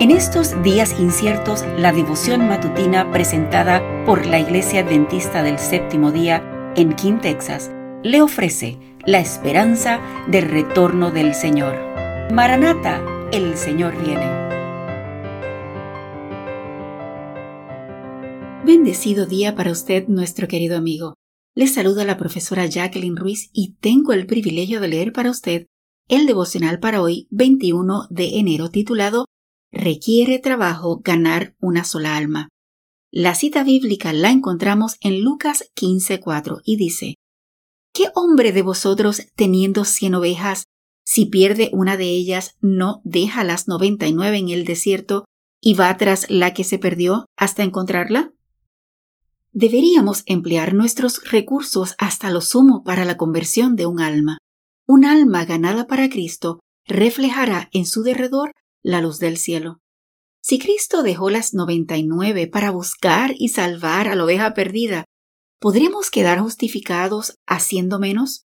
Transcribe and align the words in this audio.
En 0.00 0.12
estos 0.12 0.62
días 0.62 0.94
inciertos, 1.00 1.64
la 1.76 1.90
devoción 1.90 2.46
matutina 2.46 3.10
presentada 3.10 3.82
por 4.06 4.26
la 4.26 4.38
Iglesia 4.38 4.82
Adventista 4.82 5.42
del 5.42 5.58
Séptimo 5.58 6.12
Día 6.12 6.72
en 6.76 6.94
King, 6.94 7.18
Texas, 7.20 7.72
le 8.04 8.22
ofrece 8.22 8.78
la 9.06 9.18
esperanza 9.18 10.00
del 10.28 10.48
retorno 10.48 11.10
del 11.10 11.34
Señor. 11.34 11.74
Maranata, 12.32 13.02
el 13.32 13.56
Señor 13.56 14.00
viene. 14.00 14.24
Bendecido 18.64 19.26
día 19.26 19.56
para 19.56 19.72
usted, 19.72 20.06
nuestro 20.06 20.46
querido 20.46 20.76
amigo. 20.76 21.14
Le 21.56 21.66
saluda 21.66 22.04
la 22.04 22.16
profesora 22.16 22.66
Jacqueline 22.66 23.16
Ruiz 23.16 23.50
y 23.52 23.74
tengo 23.80 24.12
el 24.12 24.26
privilegio 24.26 24.80
de 24.80 24.86
leer 24.86 25.12
para 25.12 25.30
usted 25.30 25.66
el 26.06 26.26
devocional 26.26 26.78
para 26.78 27.02
hoy, 27.02 27.26
21 27.30 28.06
de 28.10 28.38
enero, 28.38 28.70
titulado 28.70 29.26
requiere 29.72 30.38
trabajo 30.38 31.00
ganar 31.04 31.54
una 31.60 31.84
sola 31.84 32.16
alma. 32.16 32.48
La 33.10 33.34
cita 33.34 33.64
bíblica 33.64 34.12
la 34.12 34.30
encontramos 34.30 34.96
en 35.00 35.22
Lucas 35.22 35.70
15:4 35.74 36.60
y 36.64 36.76
dice, 36.76 37.14
¿Qué 37.92 38.08
hombre 38.14 38.52
de 38.52 38.62
vosotros 38.62 39.22
teniendo 39.34 39.84
cien 39.84 40.14
ovejas, 40.14 40.64
si 41.04 41.26
pierde 41.26 41.70
una 41.72 41.96
de 41.96 42.04
ellas, 42.04 42.56
no 42.60 43.00
deja 43.04 43.44
las 43.44 43.66
noventa 43.66 44.06
y 44.06 44.12
nueve 44.12 44.36
en 44.36 44.50
el 44.50 44.64
desierto 44.64 45.24
y 45.60 45.74
va 45.74 45.96
tras 45.96 46.30
la 46.30 46.52
que 46.52 46.64
se 46.64 46.78
perdió 46.78 47.24
hasta 47.36 47.62
encontrarla? 47.62 48.32
Deberíamos 49.52 50.22
emplear 50.26 50.74
nuestros 50.74 51.28
recursos 51.30 51.94
hasta 51.98 52.30
lo 52.30 52.42
sumo 52.42 52.84
para 52.84 53.04
la 53.04 53.16
conversión 53.16 53.74
de 53.74 53.86
un 53.86 54.00
alma. 54.00 54.38
Un 54.86 55.04
alma 55.04 55.44
ganada 55.46 55.86
para 55.86 56.08
Cristo 56.08 56.60
reflejará 56.86 57.68
en 57.72 57.86
su 57.86 58.02
derredor 58.02 58.52
la 58.88 59.02
luz 59.02 59.18
del 59.18 59.36
cielo. 59.36 59.82
Si 60.40 60.58
Cristo 60.58 61.02
dejó 61.02 61.28
las 61.28 61.52
noventa 61.52 61.98
y 61.98 62.04
nueve 62.06 62.46
para 62.46 62.70
buscar 62.70 63.34
y 63.36 63.50
salvar 63.50 64.08
a 64.08 64.14
la 64.14 64.24
oveja 64.24 64.54
perdida, 64.54 65.04
¿podríamos 65.60 66.10
quedar 66.10 66.40
justificados 66.40 67.34
haciendo 67.46 67.98
menos? 67.98 68.46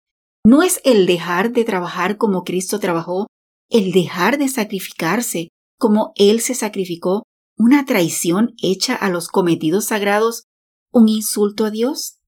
¿No 0.44 0.62
es 0.62 0.82
el 0.84 1.06
dejar 1.06 1.52
de 1.52 1.64
trabajar 1.64 2.18
como 2.18 2.44
Cristo 2.44 2.78
trabajó, 2.78 3.28
el 3.70 3.92
dejar 3.92 4.36
de 4.36 4.48
sacrificarse 4.48 5.48
como 5.78 6.12
Él 6.16 6.42
se 6.42 6.54
sacrificó, 6.54 7.22
una 7.56 7.86
traición 7.86 8.54
hecha 8.62 8.94
a 8.94 9.08
los 9.08 9.28
cometidos 9.28 9.86
sagrados, 9.86 10.44
un 10.92 11.08
insulto 11.08 11.64
a 11.64 11.70
Dios? 11.70 12.18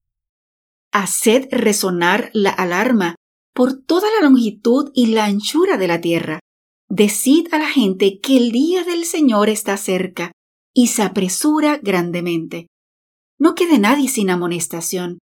Haced 0.91 1.47
resonar 1.51 2.31
la 2.33 2.49
alarma 2.49 3.13
por 3.53 3.79
toda 3.79 4.07
la 4.17 4.27
longitud 4.27 4.89
y 4.95 5.07
la 5.07 5.25
anchura 5.25 5.77
de 5.77 5.87
la 5.87 6.01
tierra, 6.01 6.39
Decid 6.89 7.53
a 7.53 7.59
la 7.59 7.69
gente 7.69 8.19
que 8.19 8.35
el 8.37 8.51
día 8.51 8.83
del 8.83 9.05
Señor 9.05 9.47
está 9.49 9.77
cerca 9.77 10.31
y 10.73 10.87
se 10.87 11.03
apresura 11.03 11.77
grandemente. 11.77 12.67
No 13.37 13.53
quede 13.53 13.77
nadie 13.77 14.09
sin 14.09 14.31
amonestación. 14.31 15.19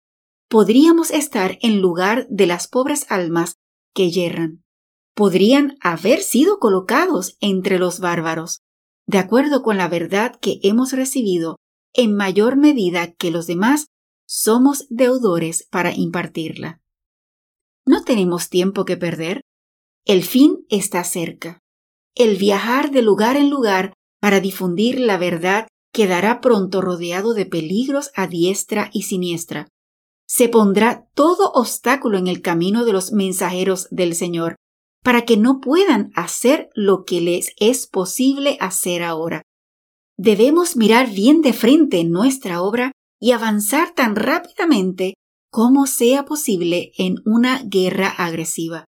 Podríamos 0.49 1.11
estar 1.11 1.59
en 1.63 1.81
lugar 1.81 2.29
de 2.31 2.47
las 2.47 2.69
pobres 2.69 3.07
almas 3.11 3.57
que 3.95 4.13
yerran. 4.13 4.63
Podrían 5.17 5.77
haber 5.81 6.21
sido 6.21 6.61
colocados 6.61 7.37
entre 7.41 7.81
los 7.81 7.99
bárbaros, 7.99 8.61
de 9.09 9.19
acuerdo 9.19 9.63
con 9.63 9.77
la 9.77 9.89
verdad 9.89 10.39
que 10.41 10.61
hemos 10.63 10.93
recibido, 10.93 11.57
en 11.95 12.15
mayor 12.15 12.57
medida 12.57 13.13
que 13.13 13.33
los 13.33 13.49
demás, 13.49 13.87
somos 14.29 14.87
deudores 14.89 15.67
para 15.69 15.93
impartirla. 15.93 16.81
No 17.85 18.05
tenemos 18.05 18.51
tiempo 18.51 18.85
que 18.85 18.97
perder. 18.97 19.41
El 20.07 20.23
fin 20.23 20.65
está 20.69 21.03
cerca. 21.03 21.59
El 22.15 22.37
viajar 22.37 22.93
de 22.93 23.03
lugar 23.03 23.37
en 23.37 23.51
lugar 23.51 23.93
para 24.21 24.39
difundir 24.39 25.01
la 25.01 25.19
verdad 25.19 25.67
quedará 25.93 26.41
pronto 26.41 26.81
rodeado 26.81 27.35
de 27.35 27.45
peligros 27.45 28.13
a 28.15 28.29
diestra 28.29 28.89
y 28.93 29.03
siniestra. 29.03 29.67
Se 30.29 30.49
pondrá 30.49 31.09
todo 31.15 31.51
obstáculo 31.55 32.19
en 32.19 32.29
el 32.29 32.41
camino 32.41 32.85
de 32.85 32.93
los 32.93 33.11
mensajeros 33.11 33.89
del 33.91 34.15
Señor, 34.15 34.55
para 35.03 35.25
que 35.25 35.37
no 35.37 35.61
puedan 35.61 36.13
hacer 36.15 36.69
lo 36.75 37.05
que 37.05 37.21
les 37.21 37.51
es 37.59 37.89
posible 37.89 38.59
hacer 38.61 39.03
ahora. 39.03 39.43
Debemos 40.17 40.77
mirar 40.77 41.11
bien 41.11 41.43
de 41.43 41.53
frente 41.53 41.99
en 41.99 42.13
nuestra 42.13 42.63
obra 42.63 42.93
y 43.21 43.33
avanzar 43.33 43.93
tan 43.93 44.15
rápidamente 44.15 45.15
como 45.51 45.87
sea 45.87 46.25
posible 46.25 46.93
en 46.97 47.17
una 47.25 47.61
guerra 47.65 48.09
agresiva. 48.09 48.85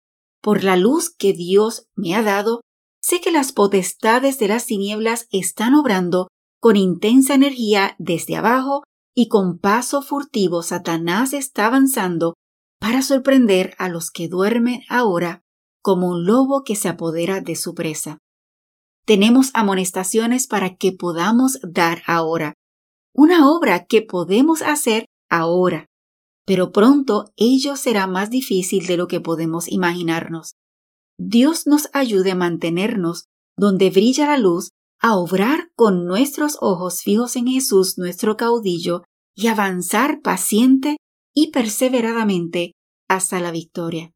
Por 0.44 0.66
la 0.66 0.76
luz 0.76 1.10
que 1.10 1.32
Dios 1.32 1.88
me 1.96 2.16
ha 2.16 2.22
dado, 2.22 2.60
sé 3.02 3.22
que 3.22 3.32
las 3.32 3.54
potestades 3.54 4.38
de 4.40 4.50
las 4.50 4.66
tinieblas 4.66 5.26
están 5.32 5.74
obrando 5.74 6.28
con 6.60 6.76
intensa 6.76 7.34
energía 7.34 7.96
desde 7.98 8.36
abajo 8.36 8.84
y 9.16 9.30
con 9.30 9.58
paso 9.58 10.02
furtivo 10.02 10.62
Satanás 10.62 11.32
está 11.32 11.68
avanzando 11.68 12.34
para 12.78 13.02
sorprender 13.02 13.74
a 13.78 13.88
los 13.88 14.12
que 14.12 14.28
duermen 14.28 14.82
ahora 14.90 15.40
como 15.82 16.10
un 16.10 16.26
lobo 16.26 16.64
que 16.66 16.76
se 16.76 16.90
apodera 16.90 17.40
de 17.40 17.56
su 17.56 17.74
presa. 17.74 18.18
Tenemos 19.06 19.50
amonestaciones 19.54 20.48
para 20.48 20.76
que 20.76 20.92
podamos 20.92 21.60
dar 21.64 22.04
ahora, 22.06 22.54
una 23.14 23.50
obra 23.50 23.86
que 23.86 24.02
podemos 24.02 24.62
hacer 24.62 25.06
ahora 25.30 25.86
pero 26.46 26.72
pronto 26.72 27.32
ello 27.36 27.76
será 27.76 28.08
más 28.08 28.30
difícil 28.30 28.86
de 28.86 28.98
lo 28.98 29.08
que 29.08 29.22
podemos 29.22 29.68
imaginarnos. 29.72 30.56
Dios 31.18 31.68
nos 31.68 31.90
ayude 31.94 32.32
a 32.32 32.36
mantenernos 32.36 33.26
donde 33.58 33.90
brilla 33.90 34.28
la 34.28 34.38
luz, 34.38 34.70
a 35.00 35.16
obrar 35.16 35.70
con 35.76 36.06
nuestros 36.06 36.58
ojos 36.62 37.02
fijos 37.02 37.36
en 37.36 37.48
Jesús, 37.48 37.98
nuestro 37.98 38.36
caudillo, 38.36 39.04
y 39.36 39.48
avanzar 39.48 40.22
paciente 40.22 40.98
y 41.34 41.52
perseveradamente 41.52 42.74
hasta 43.08 43.40
la 43.40 43.52
victoria. 43.52 44.12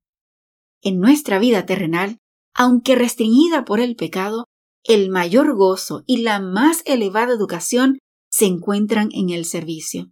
En 0.81 0.99
nuestra 0.99 1.39
vida 1.39 1.65
terrenal, 1.65 2.17
aunque 2.53 2.95
restringida 2.95 3.65
por 3.65 3.79
el 3.79 3.95
pecado, 3.95 4.45
el 4.83 5.09
mayor 5.09 5.55
gozo 5.55 6.03
y 6.05 6.17
la 6.17 6.39
más 6.39 6.81
elevada 6.85 7.33
educación 7.33 7.99
se 8.29 8.45
encuentran 8.45 9.09
en 9.11 9.29
el 9.29 9.45
servicio. 9.45 10.11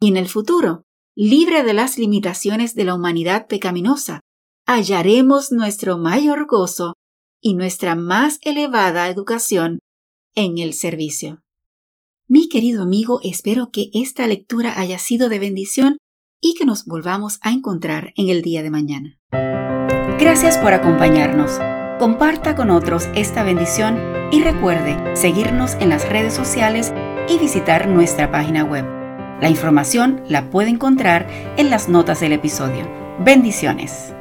Y 0.00 0.08
en 0.08 0.16
el 0.16 0.28
futuro, 0.28 0.85
libre 1.16 1.62
de 1.62 1.72
las 1.72 1.96
limitaciones 1.98 2.74
de 2.74 2.84
la 2.84 2.94
humanidad 2.94 3.46
pecaminosa, 3.48 4.20
hallaremos 4.66 5.50
nuestro 5.50 5.96
mayor 5.96 6.46
gozo 6.46 6.92
y 7.40 7.54
nuestra 7.54 7.94
más 7.94 8.38
elevada 8.42 9.08
educación 9.08 9.78
en 10.34 10.58
el 10.58 10.74
servicio. 10.74 11.40
Mi 12.28 12.48
querido 12.48 12.82
amigo, 12.82 13.20
espero 13.22 13.70
que 13.72 13.88
esta 13.94 14.26
lectura 14.26 14.78
haya 14.78 14.98
sido 14.98 15.28
de 15.28 15.38
bendición 15.38 15.96
y 16.40 16.54
que 16.54 16.66
nos 16.66 16.84
volvamos 16.84 17.38
a 17.40 17.50
encontrar 17.50 18.12
en 18.16 18.28
el 18.28 18.42
día 18.42 18.62
de 18.62 18.70
mañana. 18.70 19.18
Gracias 20.18 20.58
por 20.58 20.74
acompañarnos. 20.74 21.52
Comparta 21.98 22.54
con 22.56 22.68
otros 22.68 23.06
esta 23.14 23.42
bendición 23.42 23.98
y 24.32 24.42
recuerde 24.42 25.16
seguirnos 25.16 25.74
en 25.74 25.88
las 25.88 26.06
redes 26.06 26.34
sociales 26.34 26.92
y 27.28 27.38
visitar 27.38 27.88
nuestra 27.88 28.30
página 28.30 28.64
web 28.64 28.95
la 29.40 29.48
información 29.48 30.22
la 30.28 30.50
puede 30.50 30.70
encontrar 30.70 31.26
en 31.56 31.70
las 31.70 31.88
notas 31.88 32.20
del 32.20 32.32
episodio. 32.32 32.88
Bendiciones. 33.18 34.14